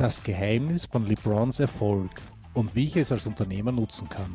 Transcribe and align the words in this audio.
Das 0.00 0.22
Geheimnis 0.22 0.86
von 0.86 1.04
LeBrons 1.04 1.60
Erfolg 1.60 2.10
und 2.54 2.74
wie 2.74 2.84
ich 2.84 2.96
es 2.96 3.12
als 3.12 3.26
Unternehmer 3.26 3.70
nutzen 3.70 4.08
kann. 4.08 4.34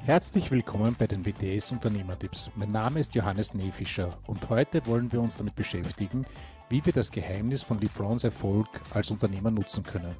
Herzlich 0.00 0.50
willkommen 0.50 0.94
bei 0.98 1.06
den 1.06 1.24
WTS 1.24 1.72
Unternehmertipps. 1.72 2.50
Mein 2.54 2.68
Name 2.70 3.00
ist 3.00 3.14
Johannes 3.14 3.54
Nefischer 3.54 4.18
und 4.26 4.50
heute 4.50 4.84
wollen 4.84 5.10
wir 5.10 5.22
uns 5.22 5.36
damit 5.38 5.56
beschäftigen, 5.56 6.26
wie 6.68 6.84
wir 6.84 6.92
das 6.92 7.10
Geheimnis 7.10 7.62
von 7.62 7.80
LeBrons 7.80 8.24
Erfolg 8.24 8.68
als 8.92 9.10
Unternehmer 9.10 9.50
nutzen 9.50 9.84
können. 9.84 10.14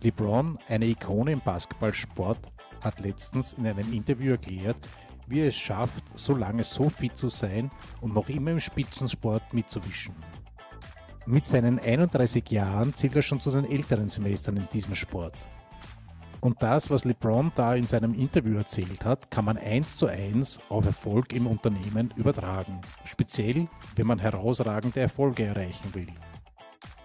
LeBron, 0.00 0.60
eine 0.68 0.86
Ikone 0.86 1.32
im 1.32 1.40
Basketballsport, 1.40 2.38
hat 2.82 3.00
letztens 3.00 3.54
in 3.54 3.66
einem 3.66 3.92
Interview 3.92 4.30
erklärt, 4.30 4.76
wie 5.26 5.40
er 5.40 5.48
es 5.48 5.56
schafft, 5.56 6.04
so 6.16 6.36
lange 6.36 6.62
so 6.62 6.88
fit 6.88 7.16
zu 7.16 7.28
sein 7.28 7.72
und 8.00 8.14
noch 8.14 8.28
immer 8.28 8.52
im 8.52 8.60
Spitzensport 8.60 9.52
mitzuwischen. 9.52 10.14
Mit 11.28 11.44
seinen 11.44 11.80
31 11.80 12.48
Jahren 12.50 12.94
zählt 12.94 13.16
er 13.16 13.22
schon 13.22 13.40
zu 13.40 13.50
den 13.50 13.68
älteren 13.68 14.08
Semestern 14.08 14.58
in 14.58 14.68
diesem 14.72 14.94
Sport. 14.94 15.34
Und 16.40 16.62
das, 16.62 16.88
was 16.88 17.04
LeBron 17.04 17.50
da 17.56 17.74
in 17.74 17.84
seinem 17.84 18.14
Interview 18.14 18.56
erzählt 18.56 19.04
hat, 19.04 19.28
kann 19.28 19.44
man 19.44 19.58
eins 19.58 19.96
zu 19.96 20.06
eins 20.06 20.60
auf 20.68 20.86
Erfolg 20.86 21.32
im 21.32 21.48
Unternehmen 21.48 22.14
übertragen. 22.14 22.80
Speziell, 23.04 23.66
wenn 23.96 24.06
man 24.06 24.20
herausragende 24.20 25.00
Erfolge 25.00 25.46
erreichen 25.46 25.92
will. 25.94 26.06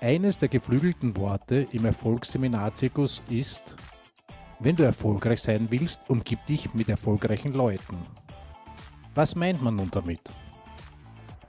Eines 0.01 0.37
der 0.37 0.49
geflügelten 0.49 1.17
Worte 1.17 1.67
im 1.71 1.85
Erfolgsseminarzirkus 1.85 3.23
ist, 3.27 3.75
wenn 4.59 4.75
du 4.75 4.83
erfolgreich 4.83 5.41
sein 5.41 5.65
willst, 5.71 6.07
umgib 6.07 6.45
dich 6.45 6.71
mit 6.75 6.89
erfolgreichen 6.89 7.53
Leuten. 7.53 7.97
Was 9.15 9.35
meint 9.35 9.63
man 9.63 9.77
nun 9.77 9.89
damit? 9.89 10.21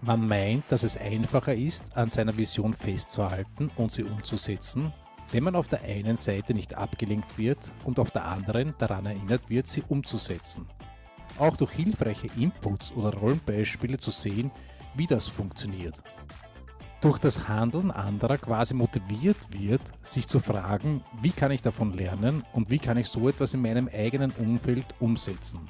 Man 0.04 0.26
meint, 0.26 0.64
dass 0.68 0.82
es 0.82 0.96
einfacher 0.96 1.54
ist, 1.54 1.96
an 1.96 2.10
seiner 2.10 2.36
Vision 2.36 2.74
festzuhalten 2.74 3.70
und 3.76 3.92
sie 3.92 4.02
umzusetzen, 4.02 4.92
wenn 5.30 5.44
man 5.44 5.54
auf 5.54 5.68
der 5.68 5.82
einen 5.82 6.16
Seite 6.16 6.54
nicht 6.54 6.74
abgelenkt 6.74 7.38
wird 7.38 7.58
und 7.84 8.00
auf 8.00 8.10
der 8.10 8.24
anderen 8.24 8.74
daran 8.78 9.06
erinnert 9.06 9.48
wird, 9.48 9.68
sie 9.68 9.84
umzusetzen. 9.88 10.66
Auch 11.38 11.56
durch 11.56 11.70
hilfreiche 11.70 12.28
Inputs 12.36 12.92
oder 12.96 13.16
Rollenbeispiele 13.16 13.96
zu 13.96 14.10
sehen, 14.10 14.50
wie 14.96 15.06
das 15.06 15.28
funktioniert. 15.28 16.02
Durch 17.00 17.20
das 17.20 17.48
Handeln 17.48 17.92
anderer 17.92 18.38
quasi 18.38 18.74
motiviert 18.74 19.38
wird, 19.50 19.82
sich 20.02 20.26
zu 20.26 20.40
fragen, 20.40 21.04
wie 21.20 21.30
kann 21.30 21.52
ich 21.52 21.62
davon 21.62 21.92
lernen 21.92 22.44
und 22.52 22.70
wie 22.70 22.80
kann 22.80 22.96
ich 22.96 23.06
so 23.06 23.28
etwas 23.28 23.54
in 23.54 23.62
meinem 23.62 23.88
eigenen 23.88 24.32
Umfeld 24.32 24.86
umsetzen. 24.98 25.60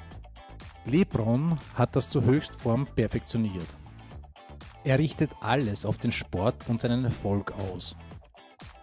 Lebron 0.85 1.59
hat 1.75 1.95
das 1.95 2.09
zur 2.09 2.23
Höchstform 2.23 2.87
perfektioniert. 2.87 3.77
Er 4.85 4.99
richtet 4.99 5.31
alles 5.39 5.85
auf 5.85 5.97
den 5.97 6.11
Sport 6.11 6.55
und 6.67 6.81
seinen 6.81 7.05
Erfolg 7.05 7.53
aus. 7.71 7.95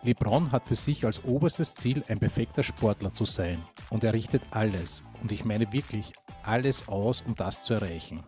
LeBron 0.02 0.50
hat 0.50 0.66
für 0.66 0.76
sich 0.76 1.04
als 1.04 1.22
oberstes 1.24 1.74
Ziel, 1.74 2.02
ein 2.08 2.18
perfekter 2.18 2.62
Sportler 2.62 3.12
zu 3.12 3.26
sein. 3.26 3.62
Und 3.90 4.02
er 4.02 4.14
richtet 4.14 4.42
alles, 4.50 5.02
und 5.20 5.30
ich 5.30 5.44
meine 5.44 5.70
wirklich 5.74 6.12
alles 6.42 6.88
aus, 6.88 7.20
um 7.20 7.34
das 7.34 7.62
zu 7.62 7.74
erreichen. 7.74 8.22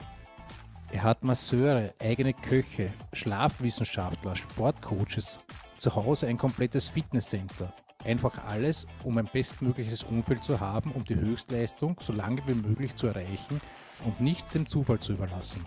Er 0.92 1.02
hat 1.02 1.24
Masseure, 1.24 1.94
eigene 1.98 2.34
Köche, 2.34 2.92
Schlafwissenschaftler, 3.14 4.36
Sportcoaches, 4.36 5.40
zu 5.78 5.94
Hause 5.94 6.26
ein 6.26 6.36
komplettes 6.36 6.88
Fitnesscenter. 6.88 7.72
Einfach 8.04 8.44
alles, 8.44 8.86
um 9.02 9.16
ein 9.16 9.30
bestmögliches 9.32 10.02
Umfeld 10.02 10.44
zu 10.44 10.60
haben, 10.60 10.92
um 10.92 11.06
die 11.06 11.16
Höchstleistung 11.16 11.96
so 12.00 12.12
lange 12.12 12.42
wie 12.46 12.54
möglich 12.54 12.94
zu 12.96 13.06
erreichen 13.06 13.62
und 14.04 14.20
nichts 14.20 14.52
dem 14.52 14.68
Zufall 14.68 14.98
zu 14.98 15.14
überlassen. 15.14 15.64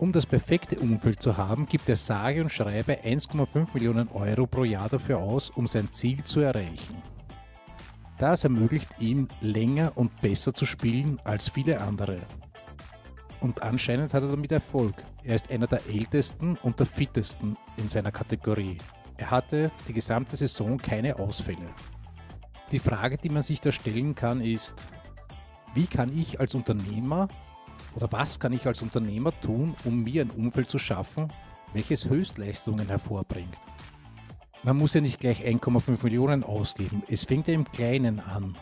Um 0.00 0.12
das 0.12 0.24
perfekte 0.24 0.78
Umfeld 0.78 1.20
zu 1.20 1.36
haben, 1.36 1.66
gibt 1.66 1.86
er 1.90 1.94
sage 1.94 2.40
und 2.40 2.48
schreibe 2.48 3.04
1,5 3.04 3.74
Millionen 3.74 4.08
Euro 4.08 4.46
pro 4.46 4.64
Jahr 4.64 4.88
dafür 4.88 5.18
aus, 5.18 5.50
um 5.50 5.66
sein 5.66 5.92
Ziel 5.92 6.24
zu 6.24 6.40
erreichen. 6.40 6.96
Das 8.16 8.44
ermöglicht 8.44 8.88
ihm, 8.98 9.28
länger 9.42 9.92
und 9.96 10.18
besser 10.22 10.54
zu 10.54 10.64
spielen 10.64 11.20
als 11.24 11.50
viele 11.50 11.82
andere. 11.82 12.20
Und 13.42 13.62
anscheinend 13.62 14.14
hat 14.14 14.22
er 14.22 14.30
damit 14.30 14.52
Erfolg. 14.52 14.94
Er 15.22 15.34
ist 15.34 15.50
einer 15.50 15.66
der 15.66 15.86
ältesten 15.86 16.56
und 16.62 16.78
der 16.78 16.86
fittesten 16.86 17.58
in 17.76 17.86
seiner 17.86 18.10
Kategorie. 18.10 18.78
Er 19.18 19.30
hatte 19.30 19.70
die 19.86 19.92
gesamte 19.92 20.34
Saison 20.34 20.78
keine 20.78 21.18
Ausfälle. 21.18 21.74
Die 22.72 22.78
Frage, 22.78 23.18
die 23.18 23.28
man 23.28 23.42
sich 23.42 23.60
da 23.60 23.70
stellen 23.70 24.14
kann, 24.14 24.40
ist, 24.40 24.82
wie 25.74 25.86
kann 25.86 26.10
ich 26.16 26.40
als 26.40 26.54
Unternehmer 26.54 27.28
oder 27.94 28.10
was 28.12 28.38
kann 28.38 28.52
ich 28.52 28.66
als 28.66 28.82
Unternehmer 28.82 29.32
tun, 29.40 29.74
um 29.84 30.02
mir 30.02 30.22
ein 30.22 30.30
Umfeld 30.30 30.70
zu 30.70 30.78
schaffen, 30.78 31.28
welches 31.72 32.08
Höchstleistungen 32.08 32.86
hervorbringt? 32.86 33.56
Man 34.62 34.76
muss 34.76 34.94
ja 34.94 35.00
nicht 35.00 35.20
gleich 35.20 35.44
1,5 35.44 36.02
Millionen 36.02 36.44
ausgeben, 36.44 37.02
es 37.08 37.24
fängt 37.24 37.48
ja 37.48 37.54
im 37.54 37.64
Kleinen 37.64 38.20
an. 38.20 38.56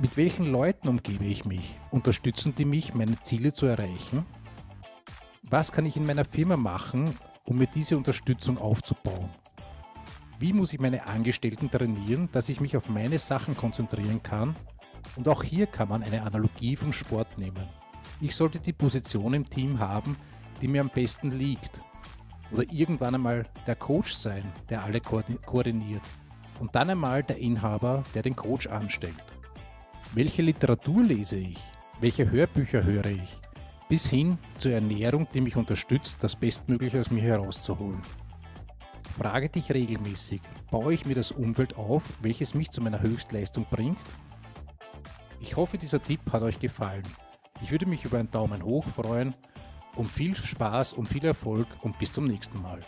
Mit 0.00 0.16
welchen 0.16 0.50
Leuten 0.50 0.88
umgebe 0.88 1.24
ich 1.24 1.44
mich? 1.44 1.76
Unterstützen 1.90 2.54
die 2.54 2.64
mich, 2.64 2.94
meine 2.94 3.20
Ziele 3.22 3.52
zu 3.52 3.66
erreichen? 3.66 4.24
Was 5.42 5.72
kann 5.72 5.86
ich 5.86 5.96
in 5.96 6.06
meiner 6.06 6.24
Firma 6.24 6.56
machen, 6.56 7.16
um 7.44 7.56
mir 7.56 7.66
diese 7.66 7.96
Unterstützung 7.96 8.58
aufzubauen? 8.58 9.28
Wie 10.38 10.52
muss 10.52 10.72
ich 10.72 10.78
meine 10.78 11.06
Angestellten 11.06 11.68
trainieren, 11.68 12.28
dass 12.30 12.48
ich 12.48 12.60
mich 12.60 12.76
auf 12.76 12.88
meine 12.88 13.18
Sachen 13.18 13.56
konzentrieren 13.56 14.22
kann? 14.22 14.54
Und 15.16 15.28
auch 15.28 15.42
hier 15.42 15.66
kann 15.66 15.88
man 15.88 16.04
eine 16.04 16.22
Analogie 16.22 16.76
vom 16.76 16.92
Sport 16.92 17.38
nehmen. 17.38 17.66
Ich 18.20 18.34
sollte 18.34 18.58
die 18.58 18.72
Position 18.72 19.34
im 19.34 19.48
Team 19.48 19.78
haben, 19.78 20.16
die 20.60 20.68
mir 20.68 20.80
am 20.80 20.90
besten 20.90 21.30
liegt. 21.30 21.80
Oder 22.50 22.64
irgendwann 22.72 23.14
einmal 23.14 23.46
der 23.66 23.76
Coach 23.76 24.12
sein, 24.14 24.44
der 24.68 24.82
alle 24.82 25.00
koordiniert. 25.00 26.02
Und 26.60 26.74
dann 26.74 26.90
einmal 26.90 27.22
der 27.22 27.38
Inhaber, 27.38 28.04
der 28.14 28.22
den 28.22 28.34
Coach 28.34 28.66
anstellt. 28.66 29.14
Welche 30.14 30.42
Literatur 30.42 31.02
lese 31.04 31.36
ich? 31.36 31.58
Welche 32.00 32.30
Hörbücher 32.30 32.82
höre 32.82 33.06
ich? 33.06 33.40
Bis 33.88 34.06
hin 34.06 34.38
zur 34.56 34.72
Ernährung, 34.72 35.26
die 35.32 35.40
mich 35.40 35.56
unterstützt, 35.56 36.22
das 36.22 36.34
Bestmögliche 36.34 37.00
aus 37.00 37.10
mir 37.10 37.22
herauszuholen. 37.22 38.02
Frage 39.16 39.48
dich 39.48 39.72
regelmäßig, 39.72 40.40
baue 40.70 40.94
ich 40.94 41.04
mir 41.04 41.14
das 41.14 41.32
Umfeld 41.32 41.76
auf, 41.76 42.02
welches 42.22 42.54
mich 42.54 42.70
zu 42.70 42.80
meiner 42.80 43.00
Höchstleistung 43.00 43.66
bringt? 43.70 43.98
Ich 45.40 45.56
hoffe, 45.56 45.78
dieser 45.78 46.02
Tipp 46.02 46.20
hat 46.32 46.42
euch 46.42 46.58
gefallen. 46.58 47.04
Ich 47.60 47.70
würde 47.70 47.86
mich 47.86 48.04
über 48.04 48.18
einen 48.18 48.30
Daumen 48.30 48.62
hoch 48.62 48.86
freuen 48.86 49.34
und 49.96 50.10
viel 50.10 50.36
Spaß 50.36 50.92
und 50.92 51.08
viel 51.08 51.24
Erfolg 51.24 51.66
und 51.82 51.98
bis 51.98 52.12
zum 52.12 52.24
nächsten 52.24 52.62
Mal. 52.62 52.80